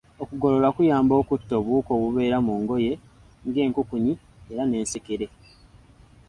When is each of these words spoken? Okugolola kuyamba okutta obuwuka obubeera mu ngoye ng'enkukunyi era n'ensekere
Okugolola 0.23 0.67
kuyamba 0.75 1.13
okutta 1.21 1.53
obuwuka 1.59 1.91
obubeera 1.97 2.37
mu 2.45 2.53
ngoye 2.61 2.93
ng'enkukunyi 3.47 4.13
era 4.51 4.63
n'ensekere 4.65 5.25